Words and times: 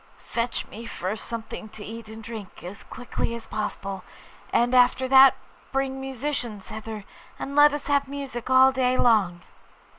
'Fetch 0.25 0.65
me 0.65 0.83
first 0.87 1.25
something 1.25 1.69
to 1.69 1.85
eat 1.85 2.09
and 2.09 2.23
drink, 2.23 2.63
as 2.63 2.83
quickly 2.85 3.35
as 3.35 3.45
possible; 3.45 4.03
and 4.51 4.73
after 4.73 5.07
that 5.07 5.35
bring 5.71 6.01
musicians 6.01 6.69
hither, 6.69 7.03
and 7.37 7.55
let 7.55 7.71
us 7.71 7.85
have 7.85 8.07
music 8.07 8.49
all 8.49 8.71
day 8.71 8.97
long. 8.97 9.43